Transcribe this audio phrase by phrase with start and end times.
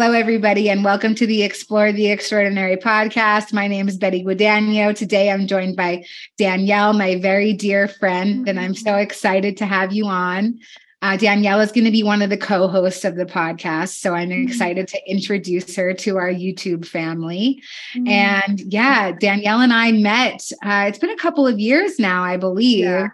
[0.00, 3.52] Hello, everybody, and welcome to the Explore the Extraordinary podcast.
[3.52, 4.96] My name is Betty Guadagno.
[4.96, 6.06] Today I'm joined by
[6.38, 10.58] Danielle, my very dear friend, and I'm so excited to have you on.
[11.02, 14.00] Uh, Danielle is going to be one of the co hosts of the podcast.
[14.00, 14.48] So I'm mm-hmm.
[14.48, 17.62] excited to introduce her to our YouTube family.
[17.94, 18.08] Mm-hmm.
[18.08, 22.38] And yeah, Danielle and I met, uh, it's been a couple of years now, I
[22.38, 22.84] believe.
[22.84, 23.08] Yeah.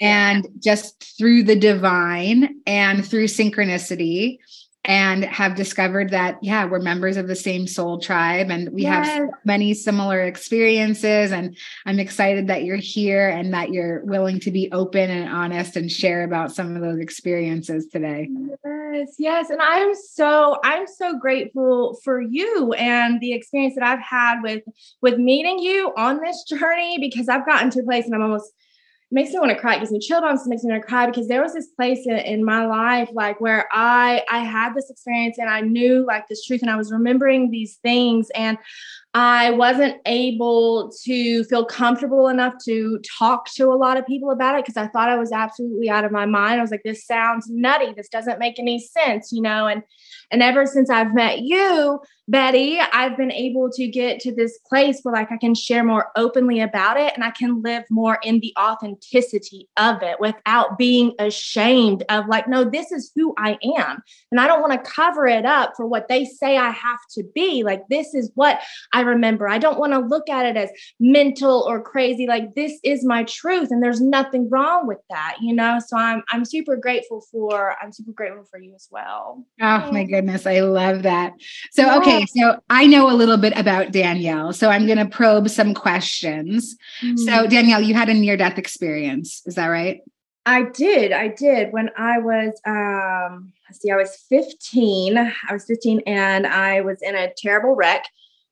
[0.00, 4.38] And just through the divine and through synchronicity,
[4.84, 9.06] and have discovered that yeah we're members of the same soul tribe and we yes.
[9.06, 11.56] have many similar experiences and
[11.86, 15.90] i'm excited that you're here and that you're willing to be open and honest and
[15.90, 18.28] share about some of those experiences today
[18.64, 24.02] yes yes and i'm so i'm so grateful for you and the experience that i've
[24.02, 24.62] had with
[25.00, 28.52] with meeting you on this journey because i've gotten to a place and i'm almost
[29.14, 29.76] makes me want to cry.
[29.76, 30.44] It gives me chill bumps.
[30.44, 33.08] It makes me want to cry because there was this place in, in my life,
[33.12, 36.76] like where I I had this experience and I knew like this truth and I
[36.76, 38.58] was remembering these things and
[39.16, 44.58] I wasn't able to feel comfortable enough to talk to a lot of people about
[44.58, 46.58] it because I thought I was absolutely out of my mind.
[46.58, 47.94] I was like, this sounds nutty.
[47.96, 49.68] This doesn't make any sense, you know.
[49.68, 49.84] And
[50.32, 55.00] and ever since I've met you, Betty, I've been able to get to this place
[55.02, 58.40] where like I can share more openly about it and I can live more in
[58.40, 64.02] the authenticity of it without being ashamed of like, no, this is who I am.
[64.30, 67.24] And I don't want to cover it up for what they say I have to
[67.34, 67.62] be.
[67.62, 68.60] Like, this is what
[68.94, 69.46] I remember.
[69.46, 72.26] I don't want to look at it as mental or crazy.
[72.26, 73.70] Like, this is my truth.
[73.70, 75.78] And there's nothing wrong with that, you know?
[75.86, 79.44] So I'm I'm super grateful for I'm super grateful for you as well.
[79.60, 80.46] Oh my goodness.
[80.46, 81.34] I love that.
[81.72, 82.13] So okay.
[82.16, 85.74] Okay, so I know a little bit about Danielle, so I'm going to probe some
[85.74, 86.76] questions.
[87.02, 87.18] Mm.
[87.18, 90.00] So, Danielle, you had a near death experience, is that right?
[90.46, 91.12] I did.
[91.12, 95.16] I did when I was um let's see I was 15.
[95.16, 98.04] I was 15 and I was in a terrible wreck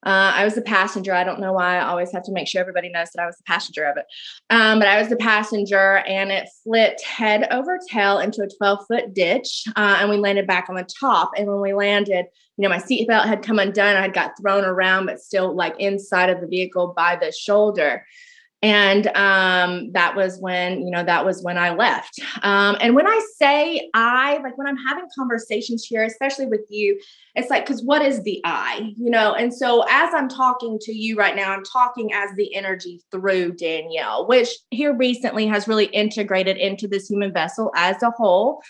[0.04, 1.14] uh, I was the passenger.
[1.14, 3.36] I don't know why I always have to make sure everybody knows that I was
[3.36, 4.06] the passenger of it.
[4.50, 8.86] Um, but I was the passenger and it flipped head over tail into a 12
[8.86, 9.64] foot ditch.
[9.76, 11.30] Uh, and we landed back on the top.
[11.36, 12.26] And when we landed,
[12.56, 13.96] you know, my seatbelt had come undone.
[13.96, 18.04] I had got thrown around, but still like inside of the vehicle by the shoulder
[18.62, 23.06] and um, that was when you know that was when i left um, and when
[23.06, 26.98] i say i like when i'm having conversations here especially with you
[27.34, 30.92] it's like because what is the i you know and so as i'm talking to
[30.92, 35.86] you right now i'm talking as the energy through danielle which here recently has really
[35.86, 38.62] integrated into this human vessel as a whole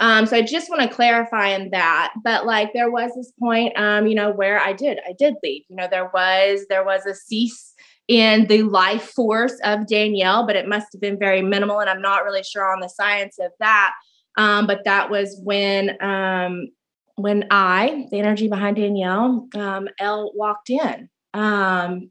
[0.00, 2.12] um, so I just want to clarify in that.
[2.22, 5.64] But like there was this point, um, you know, where I did, I did leave.
[5.68, 7.74] You know, there was there was a cease
[8.08, 11.78] in the life force of Danielle, but it must have been very minimal.
[11.78, 13.92] And I'm not really sure on the science of that.
[14.36, 16.68] Um, but that was when um,
[17.16, 21.08] when I, the energy behind Danielle, um, walked in.
[21.34, 22.10] Um,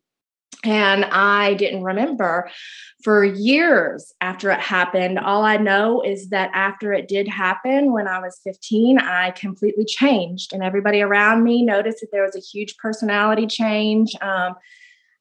[0.63, 2.49] and I didn't remember
[3.03, 5.19] for years after it happened.
[5.19, 9.85] All I know is that after it did happen, when I was 15, I completely
[9.85, 10.51] changed.
[10.51, 14.13] And everybody around me noticed that there was a huge personality change.
[14.19, 14.55] Um,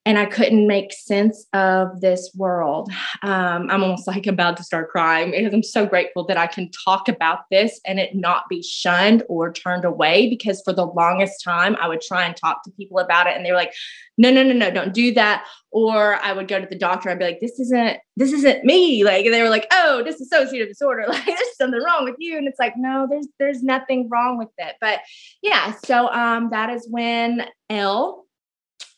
[0.06, 2.92] and I couldn't make sense of this world.
[3.24, 6.70] Um, I'm almost like about to start crying because I'm so grateful that I can
[6.84, 10.30] talk about this and it not be shunned or turned away.
[10.30, 13.44] Because for the longest time, I would try and talk to people about it, and
[13.44, 13.74] they were like,
[14.16, 17.18] "No, no, no, no, don't do that." Or I would go to the doctor and
[17.18, 21.06] be like, "This isn't, this isn't me." Like, and they were like, "Oh, dissociative disorder.
[21.08, 24.50] Like, there's something wrong with you." And it's like, no, there's, there's nothing wrong with
[24.58, 24.76] it.
[24.80, 25.00] But
[25.42, 28.25] yeah, so um, that is when Elle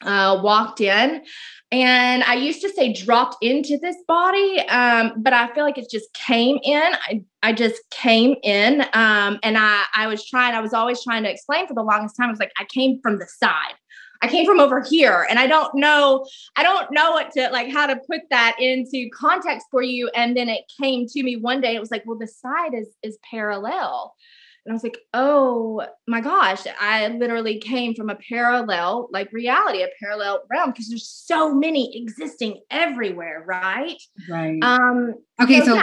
[0.03, 1.23] uh, walked in
[1.71, 5.91] and I used to say dropped into this body, um, but I feel like it
[5.91, 6.83] just came in.
[6.83, 11.25] I, I just came in um, and I, I was trying, I was always trying
[11.25, 12.29] to explain for the longest time.
[12.29, 13.75] I was like, I came from the side.
[14.23, 16.27] I came from over here and I don't know,
[16.57, 20.11] I don't know what to like how to put that into context for you.
[20.15, 22.89] And then it came to me one day, it was like, well, the side is
[23.03, 24.15] is parallel.
[24.69, 29.83] And I was like, oh my gosh, I literally came from a parallel, like reality,
[29.83, 33.97] a parallel realm, because there's so many existing everywhere, right?
[34.29, 34.63] Right.
[34.63, 35.83] Um, okay, so, so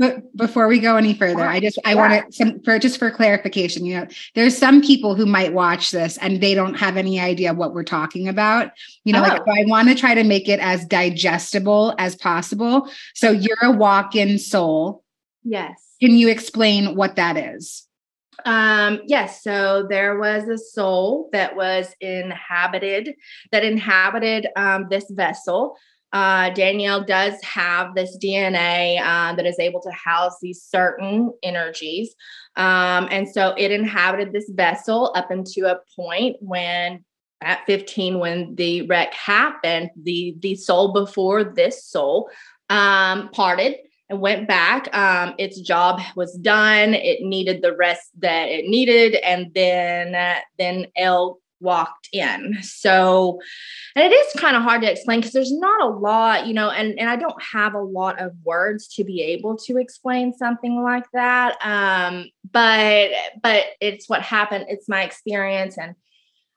[0.00, 1.94] yeah, before we go any further, I just I yeah.
[1.94, 5.92] want to some for just for clarification, you know, there's some people who might watch
[5.92, 8.72] this and they don't have any idea what we're talking about.
[9.04, 9.28] You know, oh.
[9.28, 12.90] like I want to try to make it as digestible as possible.
[13.14, 15.04] So you're a walk-in soul.
[15.44, 15.80] Yes.
[16.00, 17.83] Can you explain what that is?
[18.44, 23.14] Um, yes, so there was a soul that was inhabited,
[23.52, 25.76] that inhabited um, this vessel.
[26.12, 32.14] uh, Danielle does have this DNA uh, that is able to house these certain energies.
[32.56, 37.04] Um, and so it inhabited this vessel up into a point when
[37.42, 42.30] at 15 when the wreck happened the the soul before this soul
[42.70, 43.76] um, parted
[44.10, 49.14] and went back um, its job was done it needed the rest that it needed
[49.16, 52.58] and then uh, then El walked in.
[52.62, 53.40] So,
[53.96, 56.70] and it is kind of hard to explain because there's not a lot, you know,
[56.70, 60.82] and, and I don't have a lot of words to be able to explain something
[60.82, 61.56] like that.
[61.64, 63.10] Um, but,
[63.42, 64.66] but it's what happened.
[64.68, 65.78] It's my experience.
[65.78, 65.94] And,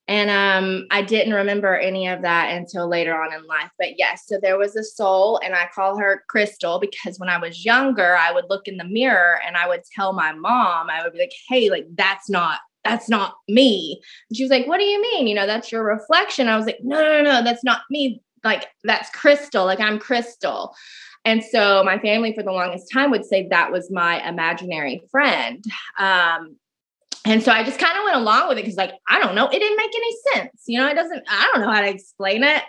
[0.08, 3.70] and um, I didn't remember any of that until later on in life.
[3.78, 7.38] But yes, so there was a soul, and I call her Crystal because when I
[7.38, 11.04] was younger, I would look in the mirror and I would tell my mom, I
[11.04, 14.02] would be like, hey, like that's not that's not me.
[14.30, 15.28] And she was like, What do you mean?
[15.28, 16.48] You know, that's your reflection.
[16.48, 18.22] I was like, No, no, no, that's not me.
[18.44, 19.66] Like, that's Crystal.
[19.66, 20.74] Like, I'm Crystal.
[21.26, 25.64] And so my family for the longest time would say that was my imaginary friend.
[26.00, 26.56] Um,
[27.28, 29.48] and so I just kind of went along with it because, like, I don't know,
[29.48, 30.64] it didn't make any sense.
[30.68, 32.64] You know, it doesn't, I don't know how to explain it.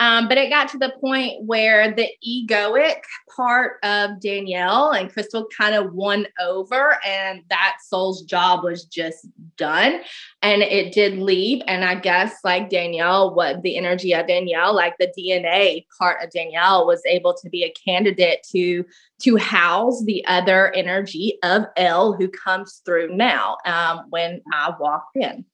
[0.00, 3.02] Um, but it got to the point where the egoic
[3.36, 9.26] part of Danielle and Crystal kind of won over, and that soul's job was just
[9.56, 10.00] done.
[10.40, 11.62] And it did leave.
[11.66, 16.30] And I guess, like Danielle, what the energy of Danielle, like the DNA part of
[16.30, 18.86] Danielle, was able to be a candidate to
[19.22, 25.16] to house the other energy of L who comes through now um, when I walked
[25.16, 25.44] in.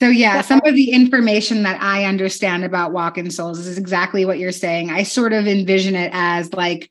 [0.00, 4.38] So yeah, some of the information that I understand about walk-in souls is exactly what
[4.38, 4.90] you're saying.
[4.90, 6.90] I sort of envision it as like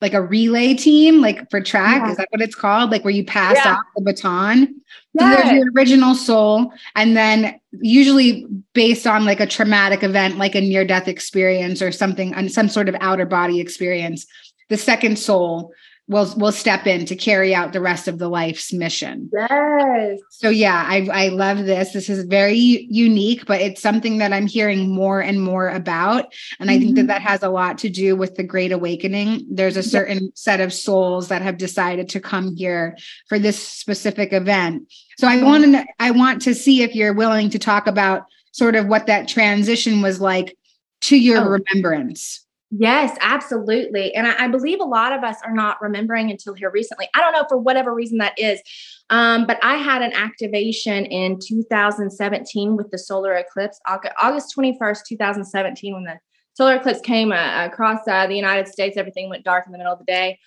[0.00, 2.02] like a relay team, like for track.
[2.04, 2.10] Yeah.
[2.12, 2.90] Is that what it's called?
[2.90, 3.74] Like where you pass yeah.
[3.74, 4.80] off the baton.
[5.18, 10.54] So there's your original soul, and then usually based on like a traumatic event, like
[10.54, 14.26] a near-death experience or something, and some sort of outer body experience.
[14.68, 15.72] The second soul
[16.08, 19.30] will will step in to carry out the rest of the life's mission.
[19.32, 20.18] Yes.
[20.30, 21.92] So yeah, I I love this.
[21.92, 26.70] This is very unique, but it's something that I'm hearing more and more about, and
[26.70, 27.08] I think that mm-hmm.
[27.08, 29.46] that has a lot to do with the Great Awakening.
[29.50, 32.96] There's a certain set of souls that have decided to come here
[33.28, 34.90] for this specific event.
[35.18, 38.22] So I want to I want to see if you're willing to talk about
[38.52, 40.56] sort of what that transition was like
[41.02, 41.58] to your oh.
[41.58, 42.44] remembrance.
[42.70, 44.14] Yes, absolutely.
[44.14, 47.08] And I, I, believe a lot of us are not remembering until here recently.
[47.14, 48.60] I don't know for whatever reason that is.
[49.08, 55.94] Um, but I had an activation in 2017 with the solar eclipse, August 21st, 2017,
[55.94, 56.18] when the
[56.52, 58.98] solar eclipse came uh, across uh, the United States.
[58.98, 60.38] Everything went dark in the middle of the day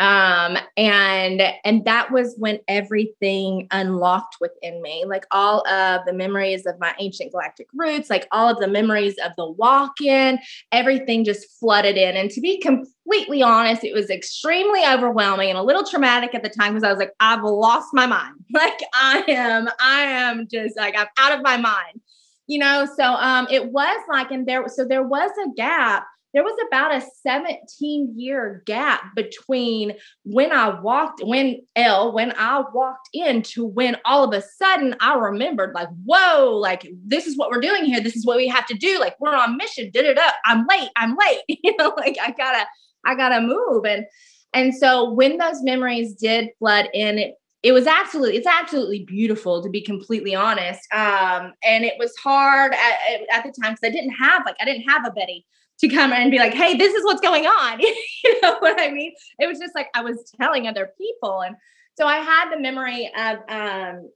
[0.00, 6.64] um and and that was when everything unlocked within me like all of the memories
[6.64, 10.38] of my ancient galactic roots like all of the memories of the walk-in
[10.72, 12.16] everything just flooded in.
[12.16, 16.48] And to be completely honest it was extremely overwhelming and a little traumatic at the
[16.48, 18.36] time because i was like i've lost my mind.
[18.52, 22.00] Like i am i am just like i'm out of my mind
[22.46, 22.84] you know?
[22.96, 26.94] So um it was like and there so there was a gap there was about
[26.94, 29.94] a 17 year gap between
[30.24, 34.94] when I walked, when L, when I walked in to when all of a sudden
[35.00, 38.00] I remembered, like, whoa, like this is what we're doing here.
[38.00, 38.98] This is what we have to do.
[39.00, 39.90] Like, we're on mission.
[39.92, 40.34] Did it up.
[40.44, 40.90] I'm late.
[40.96, 41.40] I'm late.
[41.48, 42.66] you know, like I gotta,
[43.04, 43.84] I gotta move.
[43.84, 44.04] And
[44.52, 49.62] and so when those memories did flood in, it it was absolutely it's absolutely beautiful
[49.62, 53.90] to be completely honest um and it was hard at, at the time because i
[53.90, 55.46] didn't have like i didn't have a betty
[55.80, 57.80] to come and be like, hey, this is what's going on.
[58.24, 59.12] you know what I mean?
[59.38, 61.40] It was just like I was telling other people.
[61.40, 61.56] And
[61.98, 64.10] so I had the memory of um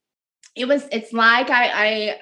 [0.54, 1.66] it was it's like I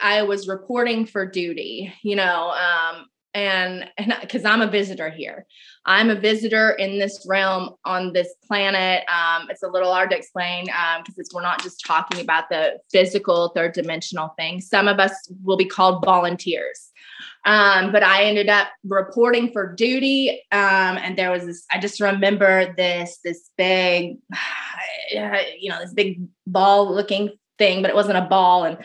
[0.00, 5.08] I I was reporting for duty, you know, um and and because I'm a visitor
[5.08, 5.46] here.
[5.84, 9.04] I'm a visitor in this realm on this planet.
[9.08, 12.78] Um, it's a little hard to explain because um, we're not just talking about the
[12.90, 14.60] physical third dimensional thing.
[14.60, 16.91] Some of us will be called volunteers.
[17.44, 20.42] Um, but I ended up reporting for duty.
[20.52, 24.18] Um, and there was this, I just remember this, this big,
[25.10, 28.64] you know, this big ball looking thing, but it wasn't a ball.
[28.64, 28.78] And,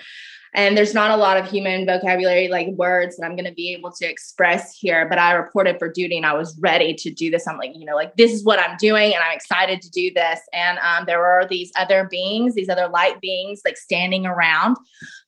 [0.56, 3.74] and there's not a lot of human vocabulary like words that I'm going to be
[3.74, 7.30] able to express here, but I reported for duty and I was ready to do
[7.30, 7.48] this.
[7.48, 10.12] I'm like, you know, like this is what I'm doing and I'm excited to do
[10.16, 10.40] this.
[10.54, 14.78] And um, there were these other beings, these other light beings like standing around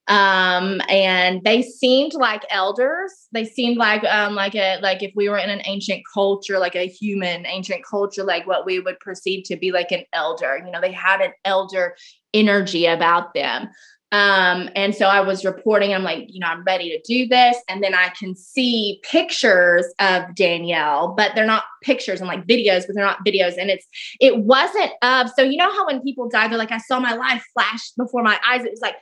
[0.09, 3.13] um, and they seemed like elders.
[3.31, 6.75] They seemed like um, like a like if we were in an ancient culture, like
[6.75, 10.61] a human ancient culture, like what we would perceive to be like an elder.
[10.65, 11.95] You know, they had an elder
[12.33, 13.69] energy about them.
[14.11, 17.57] Um, and so I was reporting, I'm like, you know, I'm ready to do this.
[17.69, 22.87] And then I can see pictures of Danielle, but they're not pictures and like videos,
[22.87, 23.55] but they're not videos.
[23.59, 23.85] And it's,
[24.19, 27.13] it wasn't of, so you know how when people die, they're like, I saw my
[27.13, 28.65] life flash before my eyes.
[28.65, 28.95] It was like,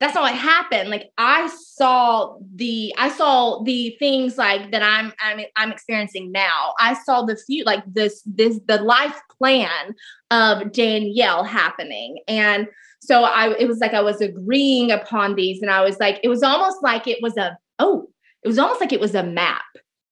[0.00, 0.90] that's not what happened.
[0.90, 6.74] Like I saw the, I saw the things like that I'm, I'm, I'm experiencing now.
[6.78, 9.94] I saw the few, like this, this, the life plan
[10.30, 12.18] of Danielle happening.
[12.28, 12.68] And
[13.04, 16.28] so I it was like I was agreeing upon these and I was like it
[16.28, 18.08] was almost like it was a oh
[18.42, 19.62] it was almost like it was a map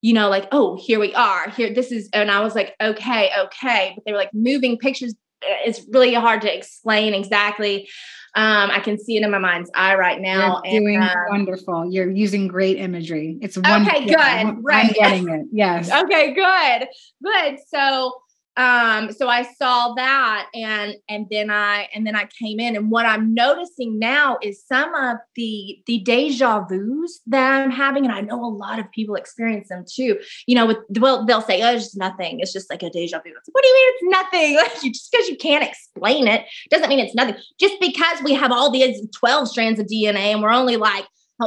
[0.02, 3.30] you know like oh here we are here this is and I was like okay
[3.38, 7.88] okay but they were like moving pictures it's really hard to explain exactly
[8.34, 10.62] um, I can see it in my mind's eye right now.
[10.64, 11.92] You're doing um, wonderful.
[11.92, 13.38] You're using great imagery.
[13.42, 13.98] It's wonderful.
[13.98, 14.06] okay.
[14.06, 14.16] Good.
[14.16, 14.86] I'm, right.
[14.86, 15.46] I'm getting it.
[15.52, 15.92] Yes.
[16.04, 16.32] okay.
[16.32, 16.88] Good.
[17.22, 17.58] Good.
[17.68, 18.21] So
[18.56, 22.90] um so i saw that and and then i and then i came in and
[22.90, 28.12] what i'm noticing now is some of the the deja vus that i'm having and
[28.12, 30.18] i know a lot of people experience them too.
[30.46, 32.40] You know with well they'll say oh it's just nothing.
[32.40, 33.30] It's just like a deja vu.
[33.30, 34.90] Like, what do you mean it's nothing?
[34.92, 37.36] Just because you can't explain it doesn't mean it's nothing.
[37.58, 41.06] Just because we have all these 12 strands of dna and we're only like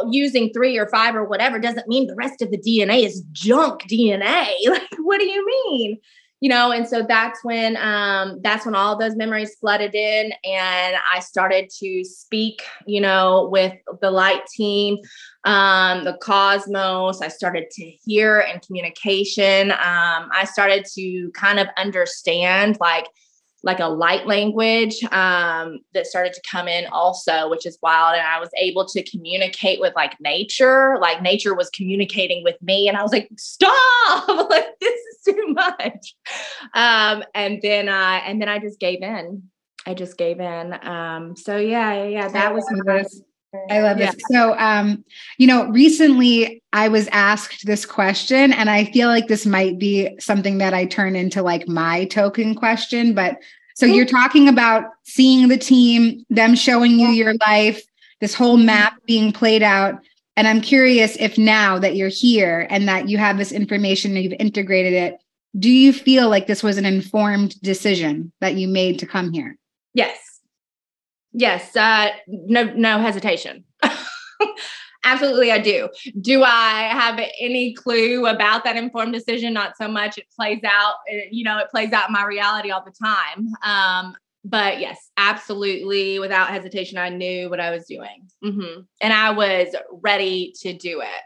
[0.09, 3.83] using three or five or whatever doesn't mean the rest of the dna is junk
[3.83, 5.97] dna like what do you mean
[6.41, 10.95] you know and so that's when um that's when all those memories flooded in and
[11.13, 14.97] i started to speak you know with the light team
[15.45, 17.21] um the cosmos.
[17.21, 19.71] I started to hear and communication.
[19.71, 23.07] Um i started to kind of understand like
[23.65, 28.15] like a light language um, that started to come in also, which is wild.
[28.15, 32.87] And I was able to communicate with like nature, like nature was communicating with me.
[32.87, 36.15] And I was like, stop, like this is too much.
[36.75, 39.49] Um, and then I, and then I just gave in.
[39.87, 40.77] I just gave in.
[40.87, 42.65] Um, so yeah, yeah, that was
[43.69, 44.15] I love this.
[44.29, 44.37] Yeah.
[44.37, 45.03] So, um,
[45.37, 50.15] you know, recently I was asked this question, and I feel like this might be
[50.19, 53.13] something that I turn into like my token question.
[53.13, 53.37] But
[53.75, 57.81] so you're talking about seeing the team, them showing you your life,
[58.21, 58.67] this whole mm-hmm.
[58.67, 59.95] map being played out.
[60.37, 64.23] And I'm curious if now that you're here and that you have this information and
[64.23, 65.17] you've integrated it,
[65.57, 69.57] do you feel like this was an informed decision that you made to come here?
[69.93, 70.17] Yes.
[71.33, 73.65] Yes, uh, no, no hesitation.
[75.05, 75.87] Absolutely, I do.
[76.19, 79.53] Do I have any clue about that informed decision?
[79.53, 80.17] Not so much.
[80.17, 80.95] It plays out,
[81.31, 83.47] you know, it plays out in my reality all the time.
[83.63, 88.81] Um, but yes, absolutely, without hesitation, I knew what I was doing, mm-hmm.
[89.01, 91.23] and I was ready to do it.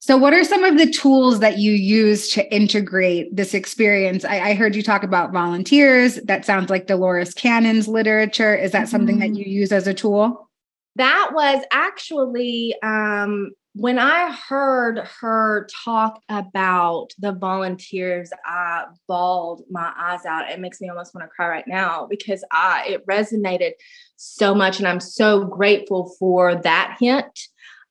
[0.00, 4.24] So, what are some of the tools that you use to integrate this experience?
[4.24, 6.16] I, I, heard you talk about volunteers.
[6.24, 8.54] That sounds like Dolores Cannon's literature.
[8.54, 9.34] Is that something mm-hmm.
[9.34, 10.47] that you use as a tool?
[10.98, 18.30] That was actually um, when I heard her talk about the volunteers.
[18.44, 20.50] I bawled my eyes out.
[20.50, 23.72] It makes me almost want to cry right now because I it resonated
[24.16, 27.38] so much, and I'm so grateful for that hint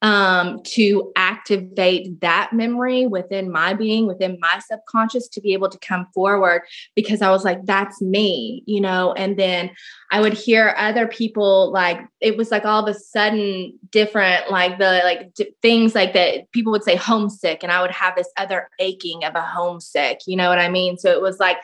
[0.01, 5.79] um, to activate that memory within my being, within my subconscious to be able to
[5.79, 6.61] come forward
[6.95, 9.13] because I was like, that's me, you know.
[9.13, 9.71] And then
[10.11, 14.77] I would hear other people like, it was like all of a sudden different, like
[14.77, 18.29] the like d- things like that people would say homesick, and I would have this
[18.37, 20.97] other aching of a homesick, you know what I mean?
[20.97, 21.57] So it was like,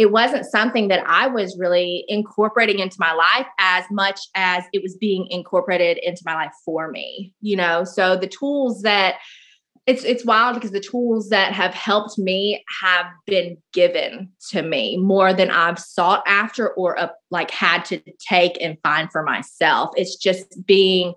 [0.00, 4.82] it wasn't something that I was really incorporating into my life as much as it
[4.82, 7.84] was being incorporated into my life for me, you know.
[7.84, 9.16] So the tools that
[9.86, 14.96] it's it's wild because the tools that have helped me have been given to me
[14.96, 19.90] more than I've sought after or uh, like had to take and find for myself.
[19.96, 21.12] It's just being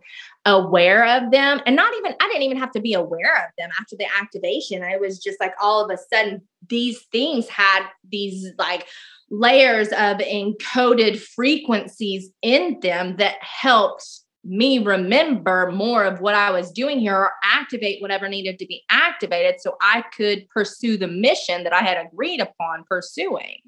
[0.45, 3.69] aware of them and not even I didn't even have to be aware of them
[3.79, 4.83] after the activation.
[4.83, 8.87] I was just like all of a sudden these things had these like
[9.29, 14.05] layers of encoded frequencies in them that helped
[14.43, 18.83] me remember more of what I was doing here or activate whatever needed to be
[18.89, 23.59] activated so I could pursue the mission that I had agreed upon pursuing.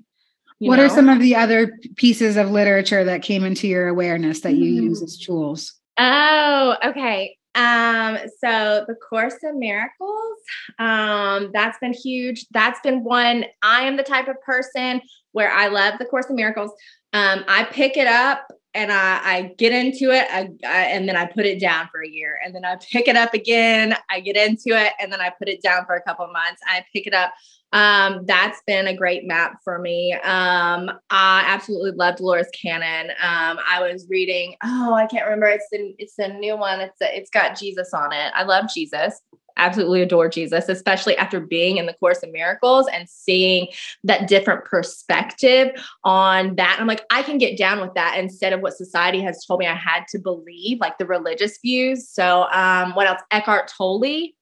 [0.60, 0.84] what know?
[0.84, 4.82] are some of the other pieces of literature that came into your awareness that you
[4.82, 4.84] mm.
[4.84, 5.74] use as tools?
[5.98, 7.38] Oh, okay.
[7.56, 10.38] Um, so the Course in Miracles,
[10.78, 12.46] um, that's been huge.
[12.52, 13.46] That's been one.
[13.64, 16.72] I am the type of person where I love the Course in Miracles.
[17.14, 21.16] Um, I pick it up and I, I get into it, I, I, and then
[21.16, 23.96] I put it down for a year, and then I pick it up again.
[24.10, 26.62] I get into it, and then I put it down for a couple months.
[26.68, 27.34] I pick it up.
[27.76, 30.14] Um, that's been a great map for me.
[30.14, 33.12] Um, I absolutely love Dolores Cannon.
[33.22, 35.48] Um, I was reading, oh, I can't remember.
[35.48, 36.80] It's the it's the new one.
[36.80, 38.32] It's a, it's got Jesus on it.
[38.34, 39.22] I love Jesus
[39.58, 43.68] absolutely adore Jesus, especially after being in the Course of Miracles and seeing
[44.04, 45.70] that different perspective
[46.04, 46.78] on that.
[46.80, 49.68] I'm like, I can get down with that instead of what society has told me
[49.68, 52.08] I had to believe, like the religious views.
[52.08, 53.22] So, um, what else?
[53.32, 54.34] Eckhart Tolle.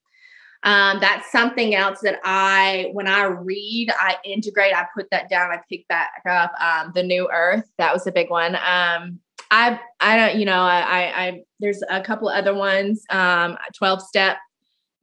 [0.64, 5.52] Um, that's something else that I, when I read, I integrate, I put that down,
[5.52, 6.52] I pick that up.
[6.62, 8.56] Um, the New Earth, that was a big one.
[8.56, 9.20] Um,
[9.52, 13.04] I, I don't, you know, I, I, there's a couple other ones.
[13.10, 14.38] Um, 12 step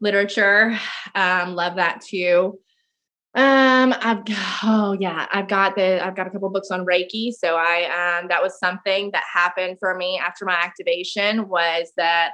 [0.01, 0.79] literature.
[1.15, 2.59] Um, love that too.
[3.33, 4.23] Um, I've
[4.65, 7.31] oh yeah, I've got the I've got a couple books on Reiki.
[7.33, 12.33] So I um that was something that happened for me after my activation was that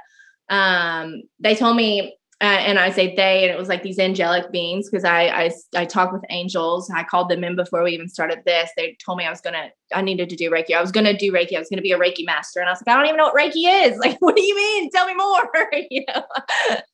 [0.49, 4.51] um they told me uh, and I say they, and it was like these angelic
[4.51, 6.87] beings because I, I I talked with angels.
[6.93, 8.69] I called them in before we even started this.
[8.77, 10.75] They told me I was gonna, I needed to do Reiki.
[10.75, 11.55] I was gonna do Reiki.
[11.55, 13.25] I was gonna be a Reiki master, and I was like, I don't even know
[13.25, 13.97] what Reiki is.
[14.07, 14.91] Like, what do you mean?
[14.91, 15.49] Tell me more.
[15.89, 16.23] you know.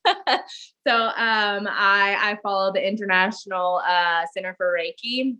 [0.88, 5.36] so um, I I follow the International uh, Center for Reiki,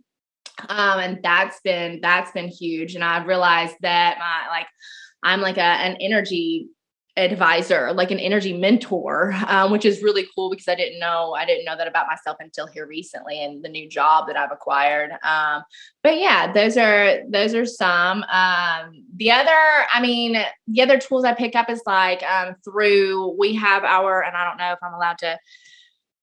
[0.69, 2.93] um, and that's been that's been huge.
[2.93, 4.67] And I've realized that my like
[5.23, 6.67] I'm like a an energy
[7.17, 11.45] advisor, like an energy mentor, um, which is really cool because I didn't know I
[11.45, 15.11] didn't know that about myself until here recently and the new job that I've acquired.
[15.23, 15.63] Um,
[16.03, 18.23] but yeah, those are those are some.
[18.23, 19.51] Um, the other,
[19.93, 24.21] I mean, the other tools I pick up is like um, through we have our,
[24.21, 25.39] and I don't know if I'm allowed to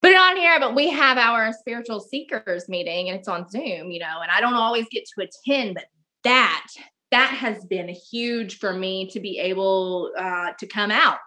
[0.03, 3.89] put it on here, but we have our spiritual seekers meeting and it's on Zoom,
[3.89, 5.85] you know, and I don't always get to attend, but
[6.25, 6.67] that
[7.13, 11.19] that has been huge for me to be able uh, to come out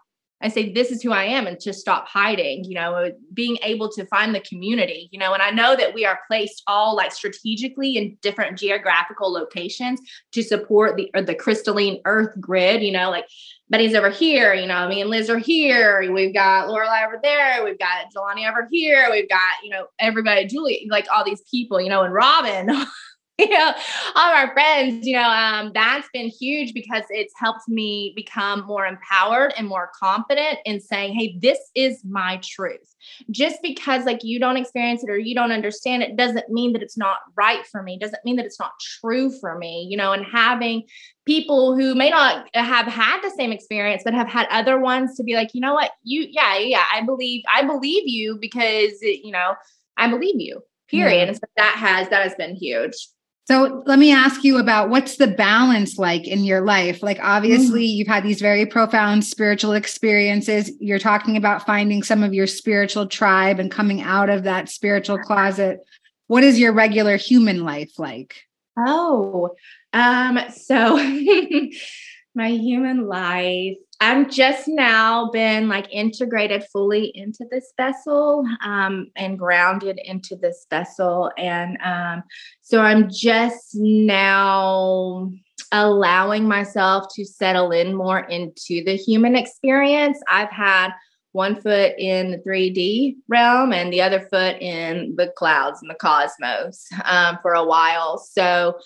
[0.42, 3.90] I say, this is who I am, and to stop hiding, you know, being able
[3.92, 7.12] to find the community, you know, and I know that we are placed all like
[7.12, 9.98] strategically in different geographical locations
[10.32, 13.26] to support the the crystalline earth grid, you know, like
[13.70, 16.12] Betty's over here, you know, me and Liz are here.
[16.12, 17.64] We've got Lorelai over there.
[17.64, 19.08] We've got Jelani over here.
[19.10, 22.68] We've got, you know, everybody, Julie, like all these people, you know, and Robin.
[23.38, 23.74] you know,
[24.14, 28.86] all our friends, you know, um, that's been huge because it's helped me become more
[28.86, 32.94] empowered and more confident in saying, hey, this is my truth.
[33.30, 36.82] Just because like you don't experience it or you don't understand it doesn't mean that
[36.82, 40.12] it's not right for me, doesn't mean that it's not true for me, you know,
[40.12, 40.84] and having
[41.26, 45.22] people who may not have had the same experience but have had other ones to
[45.22, 49.24] be like, you know what, you, yeah, yeah, I believe, I believe you because, it,
[49.24, 49.56] you know,
[49.98, 51.16] I believe you period.
[51.16, 51.28] Yeah.
[51.28, 53.08] And so that has, that has been huge.
[53.46, 57.00] So let me ask you about what's the balance like in your life?
[57.00, 57.94] Like, obviously, mm.
[57.94, 60.72] you've had these very profound spiritual experiences.
[60.80, 65.18] You're talking about finding some of your spiritual tribe and coming out of that spiritual
[65.18, 65.78] closet.
[66.26, 68.34] What is your regular human life like?
[68.76, 69.54] Oh,
[69.92, 70.96] um, so
[72.34, 79.38] my human life I'm just now been like integrated fully into this vessel um, and
[79.38, 81.30] grounded into this vessel.
[81.38, 82.22] And um,
[82.60, 85.32] so I'm just now
[85.72, 90.18] allowing myself to settle in more into the human experience.
[90.28, 90.90] I've had
[91.32, 95.94] one foot in the 3D realm and the other foot in the clouds and the
[95.94, 98.18] cosmos um, for a while.
[98.18, 98.78] So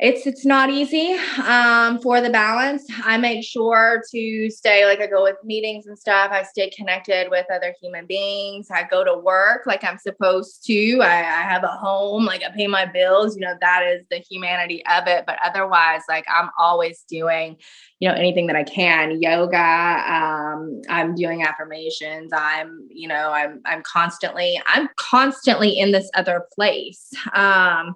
[0.00, 1.12] it's it's not easy
[1.46, 2.84] um, for the balance.
[3.04, 6.32] I make sure to stay like I go with meetings and stuff.
[6.32, 8.68] I stay connected with other human beings.
[8.72, 10.98] I go to work like I'm supposed to.
[11.00, 13.36] I, I have a home, like I pay my bills.
[13.36, 15.26] You know that is the humanity of it.
[15.28, 17.56] But otherwise, like I'm always doing,
[18.00, 19.22] you know, anything that I can.
[19.22, 19.56] Yoga.
[19.56, 22.32] Um, I'm doing affirmations.
[22.34, 27.12] I'm, you know, I'm I'm constantly I'm constantly in this other place.
[27.32, 27.94] Um,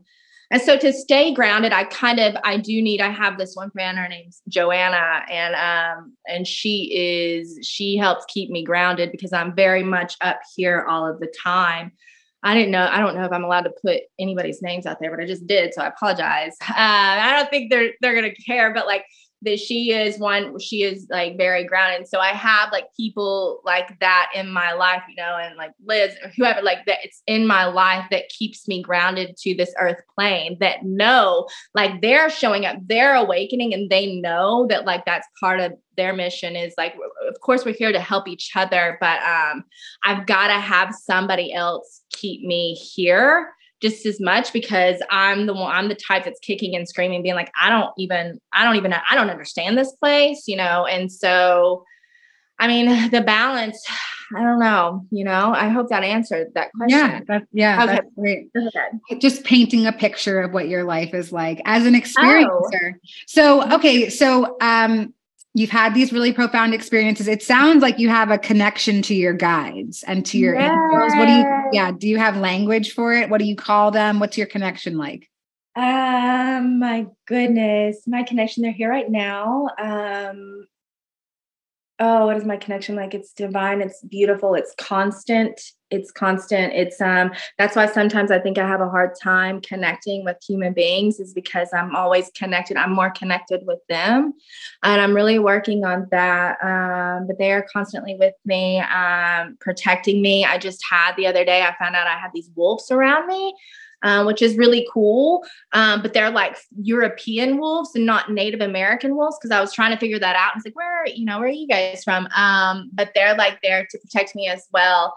[0.51, 3.71] and so to stay grounded, I kind of I do need I have this one
[3.71, 9.33] friend, her name's Joanna, and um and she is she helps keep me grounded because
[9.33, 11.93] I'm very much up here all of the time.
[12.43, 12.89] I didn't know.
[12.91, 15.47] I don't know if I'm allowed to put anybody's names out there, but I just
[15.47, 16.57] did, so I apologize.
[16.69, 19.05] Uh, I don't think they're they're gonna care, but like
[19.43, 22.09] that she is one she is like very grounded.
[22.09, 26.15] So i have like people like that in my life you know and like liz
[26.23, 30.01] or whoever like that it's in my life that keeps me grounded to this earth
[30.15, 35.29] plane that know like they're showing up they're awakening and they know that like that's
[35.39, 36.95] part of their mission is like
[37.29, 39.65] of course we're here to help each other but um
[40.05, 45.55] i've got to have somebody else keep me here just as much because I'm the
[45.55, 48.77] one, I'm the type that's kicking and screaming, being like, I don't even, I don't
[48.77, 50.87] even, I don't understand this place, you know?
[50.87, 51.85] And so
[52.59, 53.85] I mean, the balance,
[54.37, 56.99] I don't know, you know, I hope that answered that question.
[56.99, 57.93] Yeah, that's, yeah, okay.
[57.95, 58.49] that's great.
[58.57, 59.19] Okay.
[59.21, 62.95] Just painting a picture of what your life is like as an experiencer.
[62.95, 62.99] Oh.
[63.27, 65.15] So, okay, so um,
[65.59, 67.27] you've had these really profound experiences.
[67.27, 70.71] It sounds like you have a connection to your guides and to your yes.
[70.71, 71.13] angels.
[71.17, 73.29] What do you, yeah, do you have language for it?
[73.29, 74.21] What do you call them?
[74.21, 75.29] What's your connection like?
[75.75, 79.69] Um, my goodness, my connection, they're here right now.
[79.79, 80.67] Um,
[82.01, 87.01] oh what is my connection like it's divine it's beautiful it's constant it's constant it's
[87.01, 91.19] um that's why sometimes i think i have a hard time connecting with human beings
[91.19, 94.35] is because i'm always connected i'm more connected with them
[94.83, 100.21] and i'm really working on that um but they are constantly with me um protecting
[100.21, 103.27] me i just had the other day i found out i had these wolves around
[103.27, 103.55] me
[104.03, 105.45] um, which is really cool.
[105.73, 109.93] Um, but they're like European wolves and not Native American wolves because I was trying
[109.93, 110.53] to figure that out.
[110.53, 112.29] And it's like, where, you know, where are you guys from?
[112.35, 115.17] Um, but they're like there to protect me as well.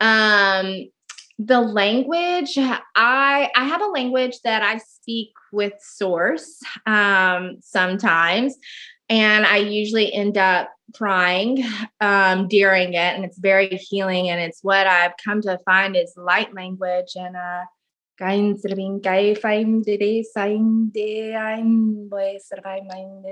[0.00, 0.90] Um,
[1.38, 8.56] the language, I I have a language that I speak with source um, sometimes.
[9.10, 11.64] And I usually end up crying
[12.00, 14.28] um, during it, and it's very healing.
[14.28, 17.12] And it's what I've come to find is light language.
[17.14, 17.64] And uh,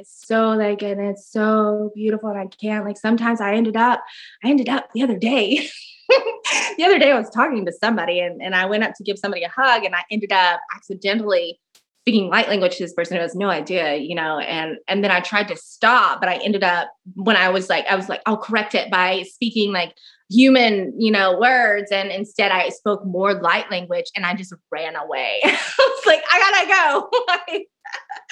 [0.09, 4.05] so like and it's so beautiful and I can't like sometimes I ended up
[4.45, 5.69] I ended up the other day
[6.77, 9.19] the other day I was talking to somebody and, and I went up to give
[9.19, 11.59] somebody a hug and I ended up accidentally
[12.03, 15.11] speaking light language to this person who has no idea, you know, and and then
[15.11, 18.23] I tried to stop, but I ended up when I was like, I was like,
[18.27, 19.93] I'll correct it by speaking like
[20.31, 21.91] human, you know, words.
[21.93, 25.41] And instead I spoke more light language and I just ran away.
[25.45, 27.11] I was like, I gotta go.
[27.29, 27.67] like,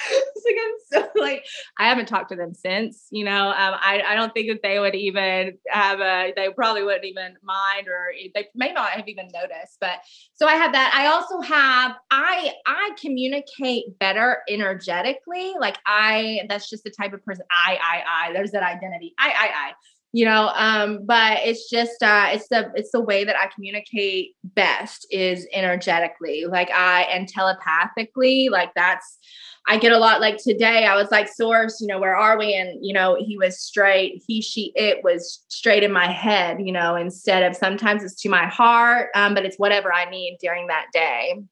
[0.44, 0.74] like, I'm
[1.14, 1.44] so like,
[1.78, 4.78] I haven't talked to them since, you know, um, I, I don't think that they
[4.78, 9.28] would even have a, they probably wouldn't even mind, or they may not have even
[9.32, 10.00] noticed, but
[10.34, 10.92] so I have that.
[10.94, 15.54] I also have, I, I communicate better energetically.
[15.58, 19.14] Like I, that's just the type of person I, I, I, there's that identity.
[19.18, 19.72] I, I, I
[20.14, 24.36] you know um but it's just uh it's the it's the way that i communicate
[24.44, 26.44] best is energetically.
[26.46, 29.18] Like i and telepathically like that's
[29.66, 32.54] i get a lot like today i was like source you know where are we?
[32.54, 36.72] And you know he was straight he she it was straight in my head you
[36.72, 40.68] know instead of sometimes it's to my heart um but it's whatever i need during
[40.68, 41.42] that day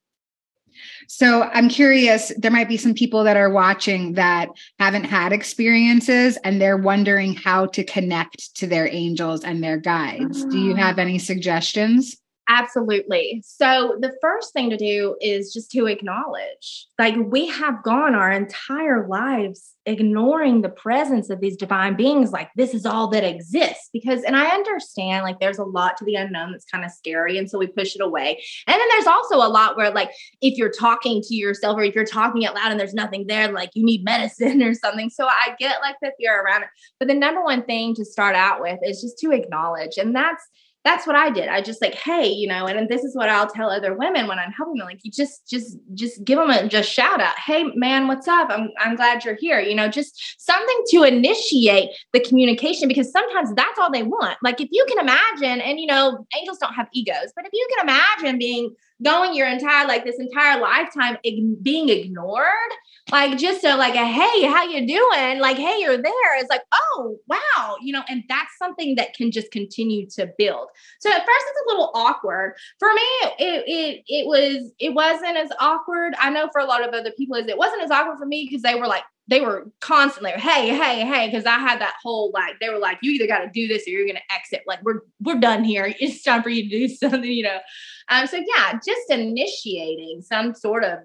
[1.08, 6.38] so I'm curious, there might be some people that are watching that haven't had experiences
[6.44, 10.44] and they're wondering how to connect to their angels and their guides.
[10.44, 10.76] Do you ah.
[10.76, 12.16] have any suggestions?
[12.48, 13.42] Absolutely.
[13.46, 18.30] So, the first thing to do is just to acknowledge like we have gone our
[18.30, 23.88] entire lives ignoring the presence of these divine beings, like this is all that exists.
[23.92, 27.38] Because, and I understand like there's a lot to the unknown that's kind of scary.
[27.38, 28.42] And so we push it away.
[28.66, 31.94] And then there's also a lot where, like, if you're talking to yourself or if
[31.94, 35.10] you're talking out loud and there's nothing there, like you need medicine or something.
[35.10, 36.68] So, I get like the fear around it.
[36.98, 39.96] But the number one thing to start out with is just to acknowledge.
[39.98, 40.42] And that's,
[40.84, 41.48] that's what I did.
[41.48, 44.26] I just like, hey, you know, and, and this is what I'll tell other women
[44.26, 44.86] when I'm helping them.
[44.86, 47.38] Like, you just, just, just give them a just shout out.
[47.38, 48.50] Hey, man, what's up?
[48.50, 49.60] I'm, I'm glad you're here.
[49.60, 54.38] You know, just something to initiate the communication because sometimes that's all they want.
[54.42, 57.68] Like, if you can imagine, and you know, angels don't have egos, but if you
[57.76, 62.46] can imagine being going your entire like this entire lifetime ig- being ignored?
[63.10, 65.40] Like just so like a hey how you doing?
[65.40, 66.38] Like hey you're there.
[66.38, 70.68] It's like oh wow you know and that's something that can just continue to build.
[71.00, 72.54] So at first it's a little awkward.
[72.78, 73.02] For me
[73.38, 76.14] it it, it was it wasn't as awkward.
[76.18, 78.46] I know for a lot of other people is it wasn't as awkward for me
[78.48, 82.30] because they were like they were constantly hey hey hey because i had that whole
[82.34, 84.62] like they were like you either got to do this or you're gonna exit.
[84.66, 85.94] Like we're we're done here.
[86.00, 87.58] It's time for you to do something you know?
[88.08, 90.98] Um so yeah just initiating some sort of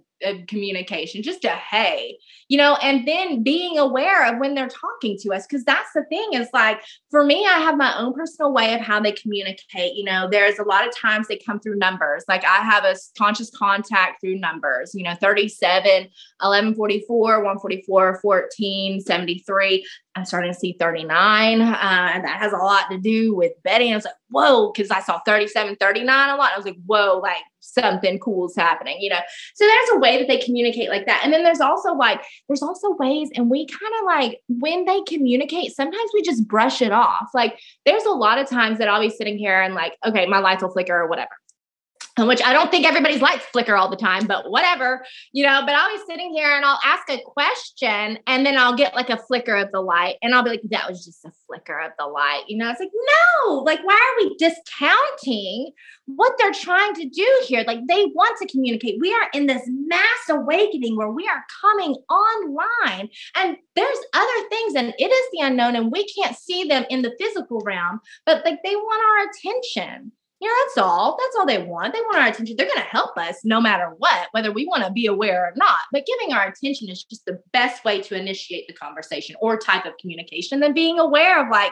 [0.48, 2.18] communication, just a hey,
[2.50, 5.46] you know, and then being aware of when they're talking to us.
[5.48, 8.82] Cause that's the thing is like, for me, I have my own personal way of
[8.82, 9.96] how they communicate.
[9.96, 12.24] You know, there's a lot of times they come through numbers.
[12.28, 15.84] Like I have a conscious contact through numbers, you know, 37,
[16.40, 19.86] 1144, 144, 14, 73.
[20.16, 21.62] I'm starting to see 39.
[21.62, 23.86] Uh, and that has a lot to do with Betty.
[23.86, 26.52] And I was like, whoa, because I saw 37, 39 a lot.
[26.54, 27.38] I was like, whoa, like
[27.74, 29.20] something cool is happening, you know?
[29.56, 31.22] So there's a way that they communicate like that.
[31.24, 35.02] And then there's also like, there's also ways, and we kind of like when they
[35.08, 37.30] communicate, sometimes we just brush it off.
[37.34, 40.40] Like there's a lot of times that I'll be sitting here and like, okay, my
[40.40, 41.32] lights will flicker or whatever
[42.26, 45.62] which I don't think everybody's lights flicker all the time, but whatever, you know.
[45.66, 49.10] But I'll be sitting here and I'll ask a question and then I'll get like
[49.10, 51.92] a flicker of the light and I'll be like, that was just a flicker of
[52.00, 52.44] the light.
[52.48, 52.90] You know, it's like,
[53.46, 55.72] no, like, why are we discounting
[56.06, 57.64] what they're trying to do here?
[57.68, 59.00] Like, they want to communicate.
[59.00, 64.76] We are in this mass awakening where we are coming online and there's other things
[64.76, 68.44] and it is the unknown and we can't see them in the physical realm, but
[68.46, 70.12] like they want our attention.
[70.40, 71.18] Yeah, that's all.
[71.20, 71.94] That's all they want.
[71.94, 72.56] They want our attention.
[72.58, 75.54] They're going to help us no matter what, whether we want to be aware or
[75.56, 75.80] not.
[75.92, 79.86] But giving our attention is just the best way to initiate the conversation or type
[79.86, 81.72] of communication than being aware of like,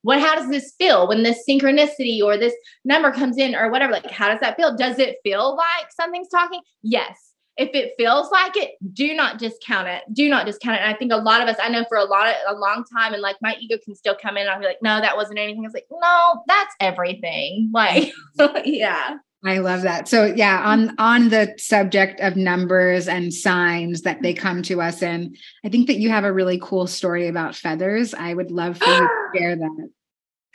[0.00, 3.92] what, how does this feel when this synchronicity or this number comes in or whatever?
[3.92, 4.76] Like, how does that feel?
[4.76, 6.60] Does it feel like something's talking?
[6.82, 7.25] Yes.
[7.56, 10.02] If it feels like it, do not discount it.
[10.12, 10.82] Do not discount it.
[10.82, 12.84] And I think a lot of us, I know for a lot of a long
[12.92, 15.16] time, and like my ego can still come in and I'll be like, no, that
[15.16, 15.64] wasn't anything.
[15.64, 17.70] I was like, no, that's everything.
[17.72, 18.12] Like,
[18.64, 19.16] yeah.
[19.44, 20.08] I love that.
[20.08, 25.02] So yeah, on on the subject of numbers and signs that they come to us
[25.02, 28.12] in, I think that you have a really cool story about feathers.
[28.12, 29.88] I would love for you to share that.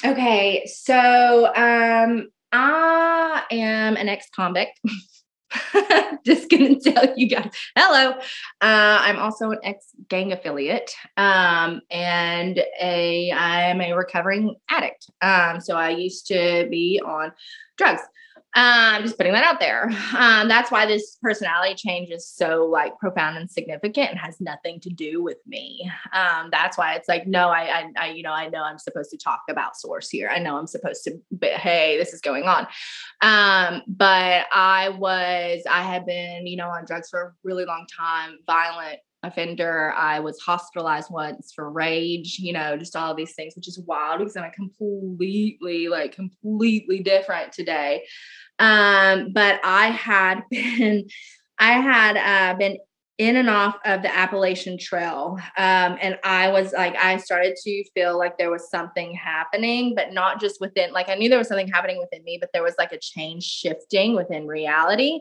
[0.04, 4.80] Okay, so um I am an ex-convict.
[6.26, 7.50] just gonna tell you guys.
[7.76, 8.12] Hello.
[8.62, 15.10] Uh, i'm also an ex-gang affiliate um, and a i'm a recovering addict.
[15.22, 17.32] Um, so i used to be on
[17.78, 18.02] drugs
[18.54, 19.90] um, I'm just putting that out there.
[20.18, 24.82] Um, that's why this personality change is so like profound and significant and has nothing
[24.82, 25.90] to do with me.
[26.12, 29.10] Um, that's why it's like, no, I, I, I, you know, I know I'm supposed
[29.12, 30.30] to talk about source here.
[30.30, 32.68] I know I'm supposed to, but hey, this is going on.
[33.22, 37.88] Um, but I was, I had been, you know, on drugs for a really long
[37.98, 39.94] time, violent offender.
[39.96, 44.20] I was hospitalized once for rage, you know, just all these things, which is wild
[44.20, 48.04] because I'm a completely, like, completely different today.
[48.60, 51.08] Um, but I had been,
[51.60, 52.78] I had uh, been
[53.18, 55.38] in and off of the Appalachian Trail.
[55.56, 60.12] Um, and I was like, I started to feel like there was something happening, but
[60.12, 62.74] not just within, like, I knew there was something happening within me, but there was
[62.80, 65.20] like a change shifting within reality.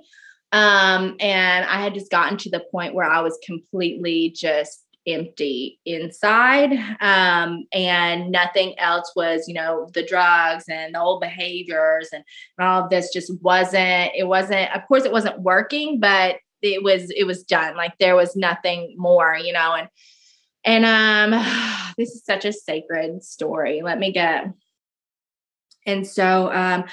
[0.53, 5.79] Um, and I had just gotten to the point where I was completely just empty
[5.87, 6.73] inside.
[7.01, 12.25] Um, and nothing else was you know the drugs and the old behaviors and,
[12.59, 17.11] all of this just wasn't it wasn't of course it wasn't working but it was
[17.11, 17.77] it was done.
[17.77, 19.89] Like there was nothing more you know and
[20.65, 21.43] and um
[21.97, 23.83] this is such a sacred story.
[23.83, 24.53] Let me get
[25.87, 26.85] and so um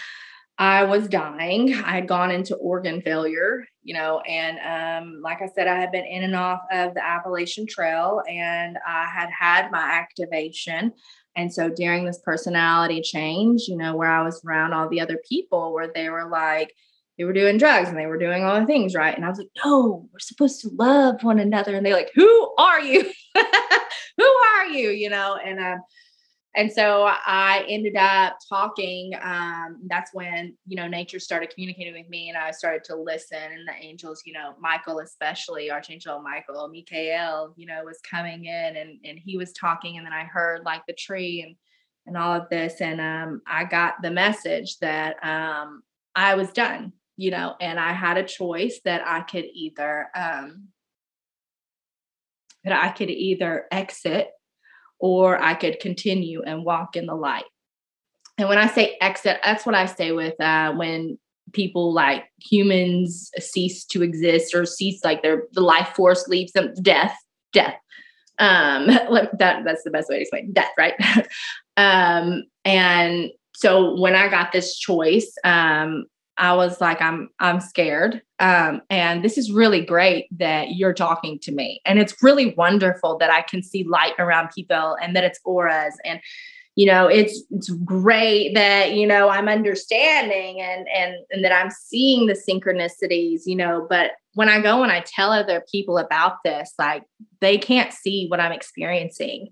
[0.60, 1.74] I was dying.
[1.74, 4.58] I had gone into organ failure, you know, and
[5.06, 8.78] um, like I said, I had been in and off of the Appalachian Trail and
[8.86, 10.94] I had had my activation.
[11.36, 15.20] And so during this personality change, you know, where I was around all the other
[15.30, 16.74] people where they were like,
[17.20, 19.16] they were doing drugs and they were doing all the things right.
[19.16, 21.76] And I was like, no, we're supposed to love one another.
[21.76, 23.12] And they're like, who are you?
[24.18, 24.90] who are you?
[24.90, 25.82] You know, and um,
[26.58, 29.14] and so I ended up talking.
[29.22, 33.38] Um, that's when, you know, nature started communicating with me and I started to listen.
[33.38, 38.76] And the angels, you know, Michael, especially Archangel Michael, Michael, you know, was coming in
[38.76, 39.98] and, and he was talking.
[39.98, 41.56] And then I heard like the tree and,
[42.08, 42.82] and all of this.
[42.82, 45.84] And um, I got the message that um,
[46.16, 50.70] I was done, you know, and I had a choice that I could either, um,
[52.64, 54.32] that I could either exit
[55.00, 57.46] or I could continue and walk in the light.
[58.38, 61.18] And when I say exit, that's what I say with uh, when
[61.54, 66.74] people like humans cease to exist or cease like their the life force leaves them
[66.82, 67.16] death
[67.54, 67.76] death
[68.40, 68.88] um
[69.40, 70.94] that that's the best way to explain death right
[71.78, 76.06] um and so when i got this choice um
[76.38, 78.22] I was like, I'm I'm scared.
[78.40, 81.82] Um, and this is really great that you're talking to me.
[81.86, 85.96] And it's really wonderful that I can see light around people and that it's auras.
[86.06, 86.20] And
[86.76, 91.72] you know, it's it's great that, you know, I'm understanding and and and that I'm
[91.72, 96.44] seeing the synchronicities, you know, but when I go and I tell other people about
[96.46, 97.04] this, like
[97.42, 99.50] they can't see what I'm experiencing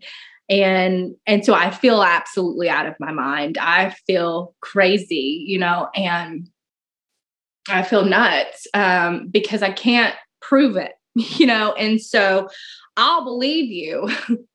[0.49, 5.89] and and so i feel absolutely out of my mind i feel crazy you know
[5.95, 6.47] and
[7.69, 11.73] I feel nuts um, because I can't prove it, you know?
[11.73, 12.49] And so
[12.97, 14.09] I'll believe you.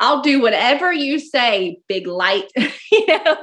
[0.00, 2.52] I'll do whatever you say, big light,
[2.92, 3.36] you know,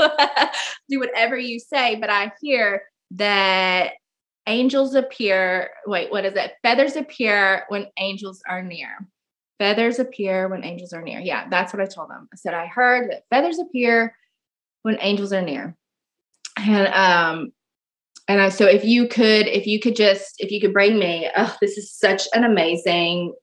[0.90, 1.96] do whatever you say.
[1.96, 3.94] But I hear that
[4.48, 5.72] angels appear.
[5.86, 6.54] Wait, what is it?
[6.64, 9.06] Feathers appear when angels are near.
[9.60, 11.20] Feathers appear when angels are near.
[11.20, 12.30] Yeah, that's what I told them.
[12.34, 14.16] I said, I heard that feathers appear
[14.84, 15.76] when angels are near.
[16.58, 17.52] And um,
[18.28, 21.30] and I, so if you could, if you could just, if you could bring me,
[21.36, 23.34] oh, this is such an amazing.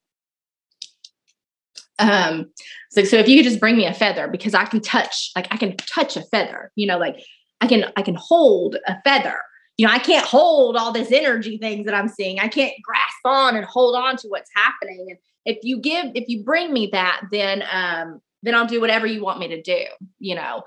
[1.98, 2.50] Um,
[2.90, 5.46] so, so if you could just bring me a feather because I can touch, like
[5.52, 7.22] I can touch a feather, you know, like
[7.60, 9.38] I can, I can hold a feather.
[9.78, 12.40] You know, I can't hold all this energy things that I'm seeing.
[12.40, 15.06] I can't grasp on and hold on to what's happening.
[15.08, 19.06] And if you give, if you bring me that, then, um, then I'll do whatever
[19.06, 19.84] you want me to do,
[20.18, 20.64] you know.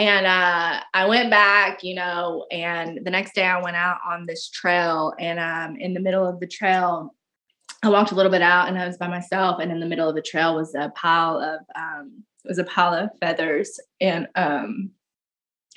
[0.00, 4.24] And uh, I went back, you know, and the next day I went out on
[4.24, 5.12] this trail.
[5.20, 7.14] And um, in the middle of the trail,
[7.82, 9.60] I walked a little bit out and I was by myself.
[9.60, 12.94] And in the middle of the trail was a pile of, um, was a pile
[12.94, 13.78] of feathers.
[14.00, 14.92] And, um,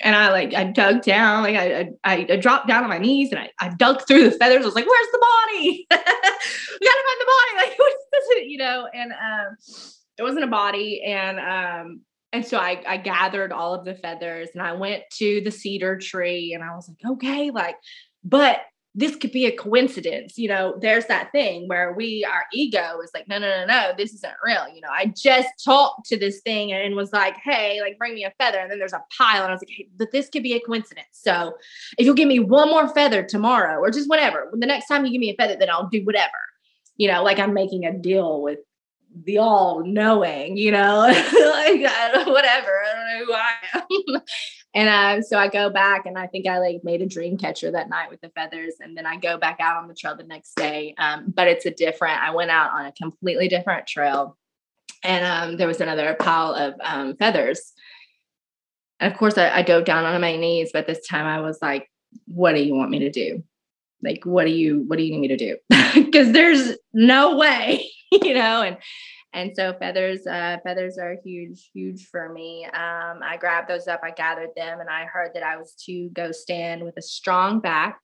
[0.00, 3.30] and I like, I dug down, like I, I, I dropped down on my knees
[3.30, 4.62] and I, I dug through the feathers.
[4.62, 5.86] I was like, where's the body?
[5.90, 7.50] we gotta find the body.
[7.56, 8.44] Like, what is this?
[8.46, 9.56] You know, and, um,
[10.16, 11.02] it wasn't a body.
[11.04, 12.00] And, um,
[12.34, 15.96] and so I, I gathered all of the feathers and I went to the cedar
[15.96, 17.76] tree and I was like, okay, like,
[18.24, 20.36] but this could be a coincidence.
[20.36, 23.92] You know, there's that thing where we, our ego is like, no, no, no, no,
[23.96, 24.66] this isn't real.
[24.74, 28.24] You know, I just talked to this thing and was like, hey, like, bring me
[28.24, 28.58] a feather.
[28.58, 29.42] And then there's a pile.
[29.42, 31.06] And I was like, hey, but this could be a coincidence.
[31.12, 31.54] So
[31.98, 35.12] if you'll give me one more feather tomorrow or just whatever, the next time you
[35.12, 36.30] give me a feather, then I'll do whatever.
[36.96, 38.58] You know, like I'm making a deal with
[39.22, 42.72] the all knowing, you know, like whatever.
[42.82, 44.22] I don't know who I am.
[44.74, 47.70] and uh, so I go back and I think I like made a dream catcher
[47.70, 48.74] that night with the feathers.
[48.80, 50.94] And then I go back out on the trail the next day.
[50.98, 54.36] Um, but it's a different, I went out on a completely different trail.
[55.04, 57.72] And um, there was another pile of um, feathers.
[58.98, 61.58] And of course, I, I dove down on my knees, but this time I was
[61.62, 61.90] like,
[62.26, 63.44] what do you want me to do?
[64.02, 65.56] Like, what do you, what do you need me to do?
[65.94, 67.90] Because there's no way
[68.22, 68.76] you know, and
[69.32, 72.66] and so feathers, uh, feathers are huge, huge for me.
[72.66, 76.08] Um, I grabbed those up, I gathered them, and I heard that I was to
[76.10, 77.98] go stand with a strong back,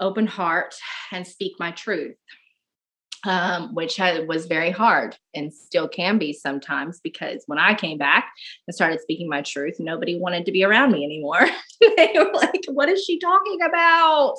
[0.00, 0.74] open heart,
[1.12, 2.16] and speak my truth
[3.26, 8.30] um, which was very hard and still can be sometimes because when I came back
[8.66, 11.40] and started speaking my truth, nobody wanted to be around me anymore.
[11.80, 14.34] they were like, What is she talking about?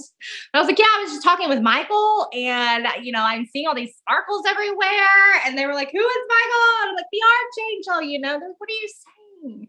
[0.54, 3.46] And I was like, Yeah, I was just talking with Michael, and you know, I'm
[3.46, 5.42] seeing all these sparkles everywhere.
[5.46, 6.82] And they were like, Who is Michael?
[6.82, 7.22] And I'm like, The
[7.92, 8.90] archangel, you know, like, what are you
[9.44, 9.68] saying?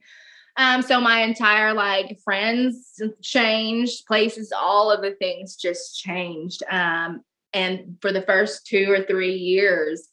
[0.56, 6.62] Um, so my entire like friends changed, places, all of the things just changed.
[6.70, 10.08] Um, and for the first two or three years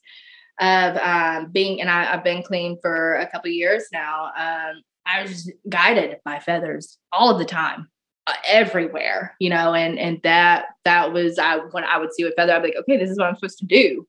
[0.60, 5.22] of um, being, and I, have been clean for a couple years now, um, I
[5.22, 7.88] was guided by feathers all of the time.
[8.26, 12.30] Uh, everywhere, you know, and and that that was I when I would see a
[12.32, 14.06] feather, I'd be like, okay, this is what I'm supposed to do.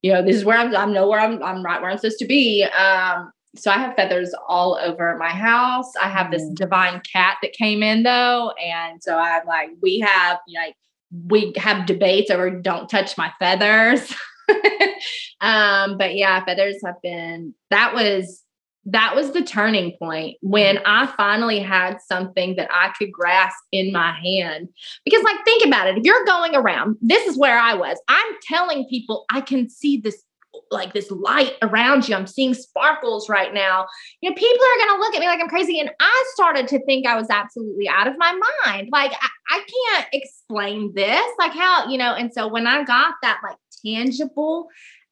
[0.00, 0.74] You know, this is where I'm.
[0.74, 1.42] I'm know where I'm.
[1.42, 2.64] I'm right where I'm supposed to be.
[2.64, 5.92] Um, so I have feathers all over my house.
[6.00, 6.54] I have this mm.
[6.54, 10.74] divine cat that came in though, and so I'm like, we have like
[11.10, 14.14] we have debates over don't touch my feathers.
[15.40, 18.44] um, but yeah, feathers have been that was
[18.90, 20.84] that was the turning point when mm-hmm.
[20.86, 24.68] I finally had something that I could grasp in my hand.
[25.04, 25.98] Because, like, think about it.
[25.98, 28.00] If you're going around, this is where I was.
[28.08, 30.22] I'm telling people I can see this
[30.70, 32.14] like this light around you.
[32.14, 33.86] I'm seeing sparkles right now.
[34.20, 35.80] You know, people are going to look at me like I'm crazy.
[35.80, 38.88] And I started to think I was absolutely out of my mind.
[38.92, 41.32] Like, I, I can't explain this.
[41.38, 44.68] Like, how, you know, and so when I got that like tangible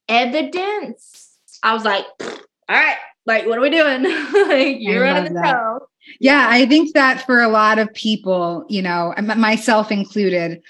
[0.09, 2.29] evidence, I was like, all
[2.69, 4.03] right, like, what are we doing?
[4.49, 5.89] like, you're running the show.
[6.21, 10.63] Yeah, I think that for a lot of people, you know, myself included,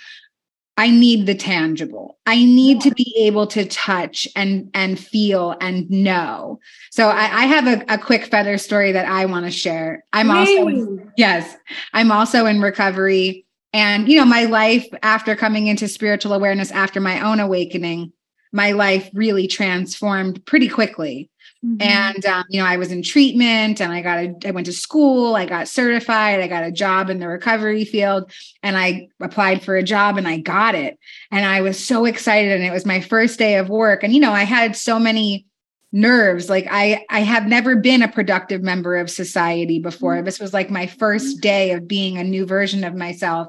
[0.78, 2.18] I need the tangible.
[2.26, 6.60] I need to be able to touch and and feel and know.
[6.90, 10.04] So I, I have a, a, quick feather story that I want to share.
[10.12, 11.56] I'm also in, yes,
[11.94, 13.46] I'm also in recovery.
[13.72, 18.12] And you know, my life after coming into spiritual awareness after my own awakening,
[18.52, 21.30] my life really transformed pretty quickly.
[21.66, 21.82] Mm-hmm.
[21.82, 24.72] And um, you know, I was in treatment, and I got a, I went to
[24.72, 28.30] school, I got certified, I got a job in the recovery field,
[28.62, 30.98] and I applied for a job, and I got it,
[31.30, 34.20] and I was so excited, and it was my first day of work, and you
[34.20, 35.46] know, I had so many
[35.92, 36.50] nerves.
[36.50, 40.16] Like i i have never been a productive member of society before.
[40.16, 40.24] Mm-hmm.
[40.24, 43.48] this was like my first day of being a new version of myself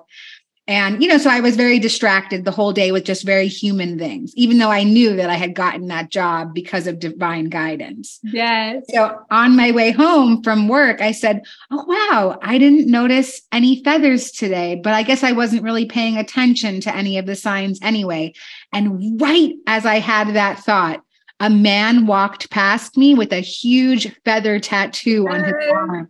[0.67, 3.97] and, you know, so I was very distracted the whole day with just very human
[3.97, 8.19] things, even though I knew that I had gotten that job because of divine guidance.
[8.21, 8.83] Yes.
[8.89, 13.81] So on my way home from work, I said, Oh, wow, I didn't notice any
[13.81, 17.79] feathers today, but I guess I wasn't really paying attention to any of the signs
[17.81, 18.33] anyway.
[18.73, 21.01] And right as I had that thought,
[21.39, 26.09] a man walked past me with a huge feather tattoo on his arm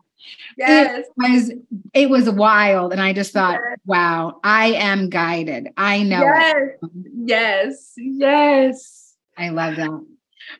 [0.57, 1.05] Yes.
[1.05, 1.51] It was
[1.93, 2.91] it was wild.
[2.91, 3.79] And I just thought, yes.
[3.85, 5.69] wow, I am guided.
[5.77, 6.21] I know.
[6.21, 6.55] Yes.
[6.81, 6.91] It.
[7.25, 7.93] Yes.
[7.97, 9.15] Yes.
[9.37, 9.89] I love that.
[9.89, 10.05] But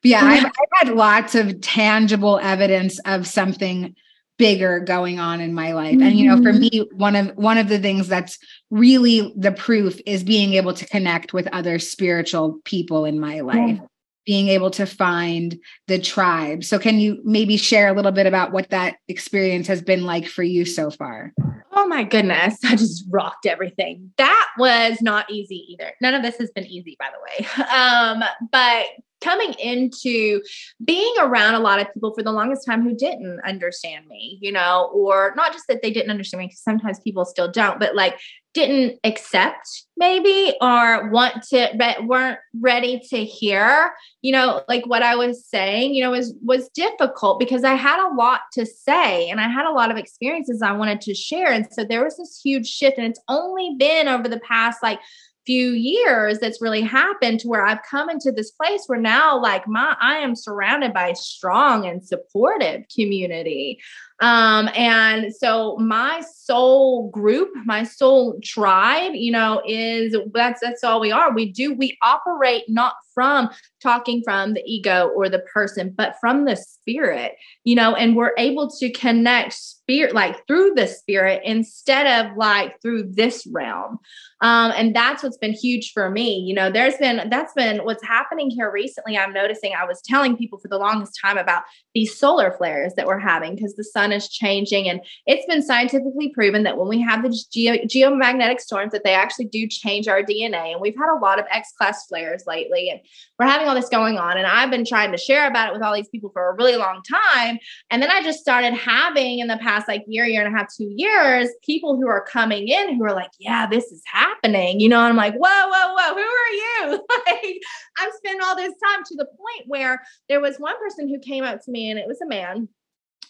[0.04, 3.96] yeah, I've, I've had lots of tangible evidence of something
[4.38, 6.00] bigger going on in my life.
[6.00, 6.78] And you know, for mm-hmm.
[6.78, 8.38] me, one of one of the things that's
[8.70, 13.78] really the proof is being able to connect with other spiritual people in my life.
[13.80, 13.88] Yeah
[14.28, 15.58] being able to find
[15.88, 16.64] the tribe.
[16.64, 20.28] So, can you maybe share a little bit about what that experience has been like
[20.28, 21.34] for you so far?
[21.72, 24.12] Oh my goodness, I just rocked everything.
[24.18, 25.94] That was not easy either.
[26.02, 27.48] None of this has been easy, by the way.
[27.78, 28.86] Um, but
[29.22, 30.42] coming into
[30.84, 34.52] being around a lot of people for the longest time who didn't understand me, you
[34.52, 37.96] know, or not just that they didn't understand me, because sometimes people still don't, but
[37.96, 38.20] like
[38.58, 43.94] didn't accept maybe or want to but weren't ready to hear
[44.24, 48.04] you know like what i was saying you know was was difficult because i had
[48.04, 51.52] a lot to say and i had a lot of experiences i wanted to share.
[51.52, 55.00] And so there was this huge shift and it's only been over the past like
[55.46, 59.66] few years that's really happened to where I've come into this place where now like
[59.66, 63.80] my I am surrounded by strong and supportive community
[64.20, 71.00] um, and so my soul group, my soul tribe, you know, is that's that's all
[71.00, 71.32] we are.
[71.32, 73.50] We do we operate not from
[73.82, 78.34] talking from the ego or the person, but from the spirit, you know, and we're
[78.38, 84.00] able to connect spirit like through the spirit instead of like through this realm.
[84.42, 86.38] Um, and that's what's been huge for me.
[86.38, 89.18] You know, there's been that's been what's happening here recently.
[89.18, 91.64] I'm noticing I was telling people for the longest time about
[91.96, 94.90] these solar flares that we're having because the sun is changing.
[94.90, 99.14] And it's been scientifically proven that when we have the geo- geomagnetic storms, that they
[99.14, 100.72] actually do change our DNA.
[100.74, 102.90] And we've had a lot of X class flares lately.
[102.90, 103.00] And
[103.40, 104.38] we're having all this going on.
[104.38, 106.76] And I've been trying to share about it with all these people for a really
[106.76, 107.60] long time.
[107.90, 110.68] And then I just started having in the past like year, year and a half,
[110.76, 114.80] two years, people who are coming in who are like, yeah, this is happening.
[114.80, 116.92] You know, and I'm like, whoa, whoa, whoa, who are you?
[117.28, 117.62] like,
[117.98, 121.44] I'm spending all this time to the point where there was one person who came
[121.44, 122.70] up to me and it was a man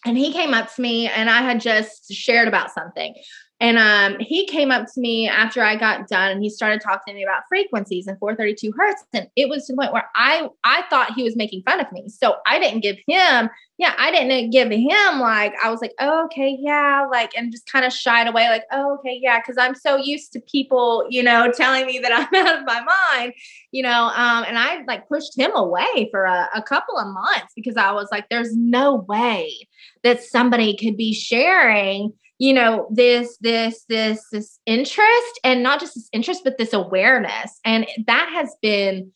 [0.05, 3.15] and he came up to me and I had just shared about something.
[3.59, 7.13] And um, he came up to me after I got done and he started talking
[7.13, 9.03] to me about frequencies and 432 hertz.
[9.13, 11.91] And it was to the point where I I thought he was making fun of
[11.91, 12.07] me.
[12.09, 13.49] So I didn't give him,
[13.79, 17.71] yeah, I didn't give him like, I was like, oh, okay, yeah, like, and just
[17.71, 21.23] kind of shied away, like, oh, okay, yeah, because I'm so used to people, you
[21.23, 23.33] know, telling me that I'm out of my mind,
[23.71, 24.11] you know.
[24.15, 27.91] Um, and I like pushed him away for a, a couple of months because I
[27.91, 29.67] was like, there's no way
[30.03, 35.95] that somebody could be sharing you know this this this this interest and not just
[35.95, 37.59] this interest but this awareness.
[37.65, 39.11] And that has been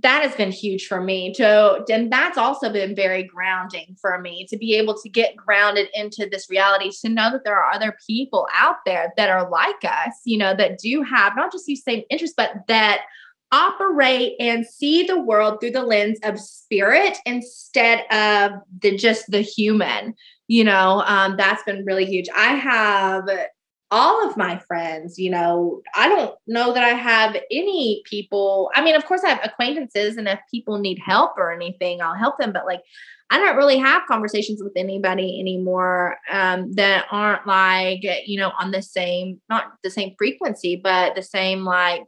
[0.00, 4.44] that has been huge for me to and that's also been very grounding for me
[4.48, 7.96] to be able to get grounded into this reality to know that there are other
[8.04, 11.84] people out there that are like us you know that do have not just these
[11.84, 13.02] same interests but that
[13.52, 18.50] operate and see the world through the lens of spirit instead of
[18.82, 20.12] the just the human
[20.48, 22.28] you know um, that's been really huge.
[22.34, 23.28] I have
[23.90, 28.82] all of my friends you know i don't know that i have any people i
[28.82, 32.36] mean of course i have acquaintances and if people need help or anything i'll help
[32.38, 32.80] them but like
[33.30, 38.72] i don't really have conversations with anybody anymore um, that aren't like you know on
[38.72, 42.02] the same not the same frequency but the same like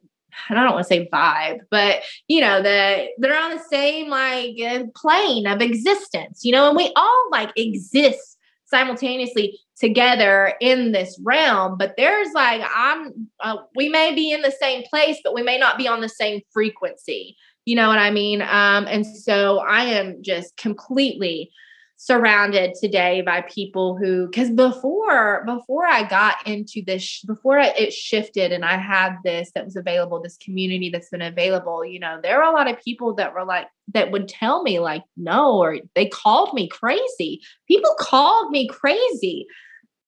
[0.49, 4.57] I don't want to say vibe, but you know, that they're on the same like
[4.61, 11.21] uh, plane of existence, you know, and we all like exist simultaneously together in this
[11.23, 15.43] realm but there's like i'm uh, we may be in the same place but we
[15.43, 18.43] may not be on the same frequency you know what i mean?
[18.43, 21.51] Um and so i am just completely
[21.99, 28.53] surrounded today by people who because before before i got into this before it shifted
[28.53, 32.37] and i had this that was available this community that's been available you know there
[32.37, 35.79] were a lot of people that were like that would tell me like no or
[35.95, 37.41] they called me crazy.
[37.69, 39.47] People called me crazy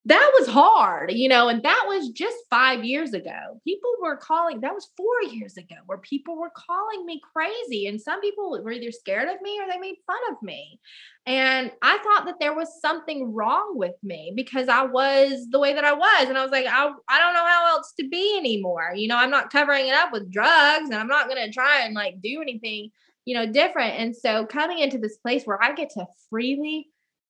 [0.09, 3.61] that was hard, you know, and that was just five years ago.
[3.63, 7.85] People were calling, that was four years ago, where people were calling me crazy.
[7.85, 10.79] And some people were either scared of me or they made fun of me.
[11.27, 15.75] And I thought that there was something wrong with me because I was the way
[15.75, 16.27] that I was.
[16.27, 18.93] And I was like, I, I don't know how else to be anymore.
[18.95, 21.81] You know, I'm not covering it up with drugs and I'm not going to try
[21.83, 22.89] and like do anything,
[23.25, 23.99] you know, different.
[23.99, 26.87] And so coming into this place where I get to freely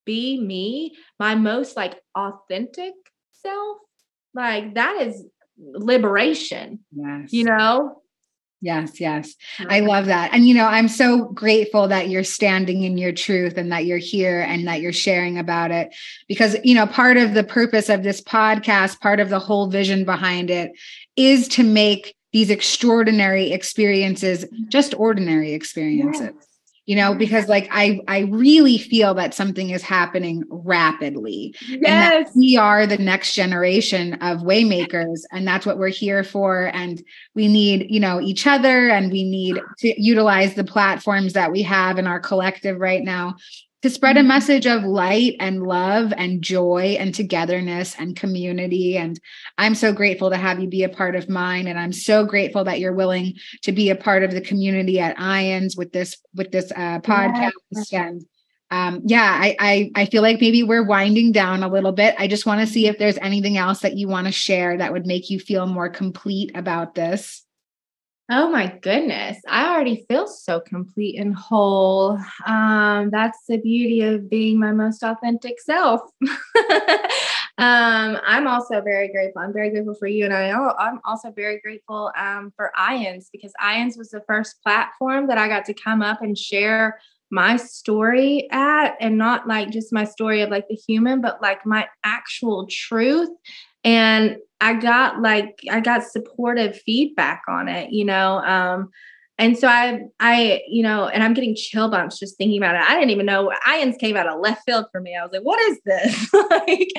[0.10, 2.96] be me, my most like authentic
[3.32, 3.78] self,
[4.34, 5.24] like that is
[5.56, 6.80] liberation.
[6.92, 7.32] Yes.
[7.32, 8.02] You know?
[8.60, 9.36] Yes, yes.
[9.70, 10.34] I love that.
[10.34, 14.00] And, you know, I'm so grateful that you're standing in your truth and that you're
[14.00, 15.96] here and that you're sharing about it.
[16.28, 20.06] Because, you know, part of the purpose of this podcast, part of the whole vision
[20.06, 20.72] behind it
[21.16, 26.32] is to make these extraordinary experiences just ordinary experiences.
[26.36, 26.49] Yes
[26.90, 31.54] you know because like i i really feel that something is happening rapidly.
[31.68, 32.32] Yes.
[32.36, 36.72] we are the next generation of waymakers and that's what we're here for.
[36.74, 37.04] And
[37.36, 41.62] we need you know each other and we need to utilize the platforms that we
[41.62, 43.36] have in our collective right now
[43.82, 44.28] to spread a mm-hmm.
[44.28, 48.98] message of light and love and joy and togetherness and community.
[48.98, 49.20] And
[49.58, 51.68] I'm so grateful to have you be a part of mine.
[51.68, 55.18] And I'm so grateful that you're willing to be a part of the community at
[55.18, 57.52] IANDS with this with this uh, podcast.
[57.72, 57.94] Yes.
[57.94, 58.26] And
[58.72, 62.14] um, yeah, I, I I feel like maybe we're winding down a little bit.
[62.20, 64.92] I just want to see if there's anything else that you want to share that
[64.92, 67.44] would make you feel more complete about this.
[68.32, 69.40] Oh my goodness.
[69.48, 72.20] I already feel so complete and whole.
[72.46, 76.02] Um, that's the beauty of being my most authentic self.
[77.58, 79.42] um, I'm also very grateful.
[79.42, 80.26] I'm very grateful for you.
[80.26, 85.26] And I, I'm also very grateful um, for IANDS because IANDS was the first platform
[85.26, 87.00] that I got to come up and share
[87.32, 91.64] my story at and not like just my story of like the human but like
[91.64, 93.30] my actual truth
[93.84, 98.40] and I got like I got supportive feedback on it, you know.
[98.40, 98.90] Um,
[99.38, 102.82] and so I I you know, and I'm getting chill bumps just thinking about it.
[102.82, 105.16] I didn't even know IANDS came out of left field for me.
[105.16, 106.34] I was like, what is this?
[106.52, 106.90] like,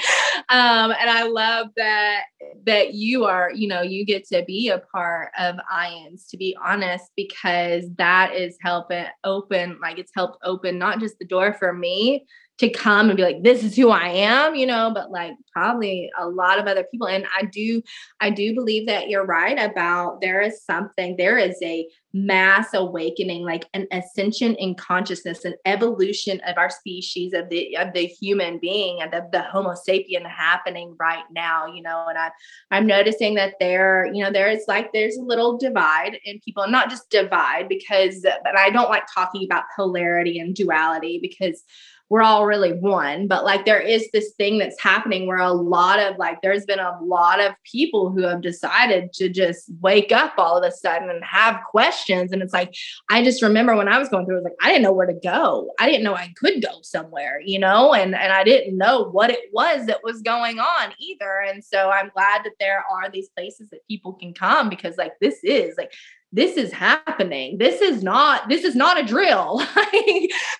[0.48, 2.22] um, and I love that
[2.64, 6.28] that you are, you know, you get to be a part of IANDS.
[6.30, 11.26] to be honest, because that is helping open, like it's helped open not just the
[11.26, 12.24] door for me
[12.60, 16.10] to come and be like this is who i am you know but like probably
[16.18, 17.08] a lot of other people.
[17.08, 17.82] And i do
[18.20, 23.44] i do believe that you're right about there is something there is a mass awakening
[23.44, 28.58] like an ascension in consciousness an evolution of our species of the of the human
[28.58, 32.28] being and the, the homo sapien happening right now you know and i
[32.72, 36.66] i'm noticing that there you know there is like there's a little divide in people
[36.66, 41.62] not just divide because but i don't like talking about polarity and duality because
[42.08, 46.00] we're all really one but like there is this thing that's happening where a lot
[46.00, 50.34] of like there's been a lot of people who have decided to just wake up
[50.36, 52.74] all of a sudden and have questions and it's like
[53.10, 55.06] i just remember when i was going through it was like i didn't know where
[55.06, 55.70] to go.
[55.78, 57.94] I didn't know i could go somewhere you know?
[57.94, 61.40] And and i didn't know what it was that was going on either.
[61.40, 65.12] And so i'm glad that there are these places that people can come because like
[65.20, 65.92] this is like
[66.32, 67.58] this is happening.
[67.58, 69.62] This is not this is not a drill.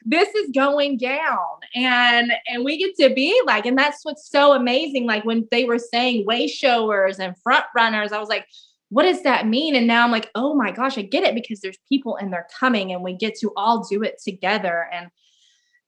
[0.04, 1.38] This is going down.
[1.74, 5.06] And and we get to be like and that's what's so amazing.
[5.06, 8.46] Like when they were saying way showers and front runners i was like
[8.90, 9.74] what does that mean?
[9.74, 12.48] And now i'm like oh my gosh i get it because there's people and they're
[12.58, 14.86] coming and we get to all do it together.
[14.92, 15.10] And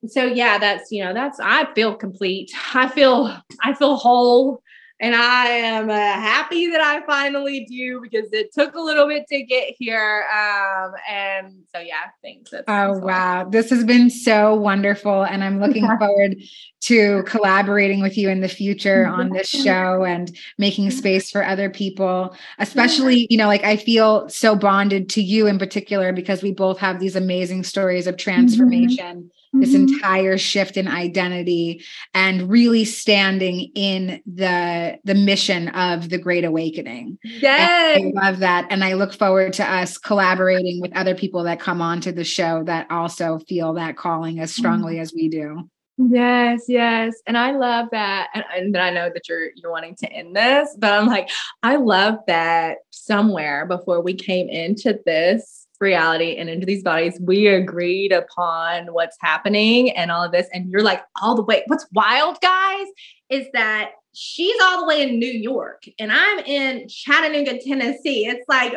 [0.07, 2.51] so yeah that's you know that's i feel complete.
[2.75, 4.63] I feel i feel whole
[5.03, 9.27] and I am uh, happy that I finally do because it took a little bit
[9.31, 10.25] to get here.
[10.33, 12.53] Um, and so, yeah, thanks.
[12.53, 13.49] That's, oh, wow.
[13.49, 15.25] This has been so wonderful.
[15.25, 16.37] And I'm looking forward
[16.83, 21.69] to collaborating with you in the future on this show and making space for other
[21.69, 26.53] people, especially, you know, like I feel so bonded to you in particular because we
[26.53, 28.31] both have these amazing stories of mm-hmm.
[28.31, 29.17] transformation.
[29.17, 29.95] Mm-hmm this mm-hmm.
[29.95, 31.85] entire shift in identity
[32.15, 38.39] and really standing in the the mission of the great awakening yes and i love
[38.39, 42.13] that and i look forward to us collaborating with other people that come on to
[42.13, 45.03] the show that also feel that calling as strongly mm-hmm.
[45.03, 47.15] as we do Yes, yes.
[47.27, 48.29] And I love that.
[48.35, 51.29] And, and I know that you're you're wanting to end this, but I'm like,
[51.63, 57.47] I love that somewhere before we came into this reality and into these bodies, we
[57.49, 60.49] agreed upon what's happening and all of this.
[60.55, 61.65] And you're like, all the way.
[61.67, 62.87] What's wild, guys,
[63.29, 68.27] is that she's all the way in New York and I'm in Chattanooga, Tennessee.
[68.27, 68.75] It's like,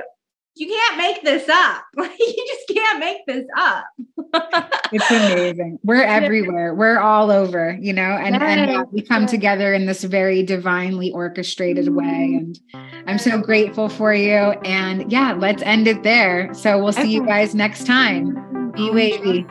[0.56, 1.84] you can't make this up.
[1.98, 3.86] you just can't make this up.
[4.92, 5.80] it's amazing.
[5.84, 6.74] We're everywhere.
[6.74, 11.12] We're all over, you know, and, yes, and we come together in this very divinely
[11.12, 12.42] orchestrated way.
[12.42, 12.78] Mm-hmm.
[12.78, 14.32] And I'm so grateful for you.
[14.32, 16.54] And yeah, let's end it there.
[16.54, 18.72] So we'll see you guys next time.
[18.72, 19.46] Be oh wavy.